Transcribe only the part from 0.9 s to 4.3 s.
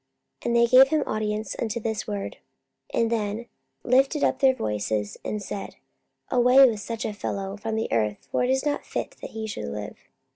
audience unto this word, and then lifted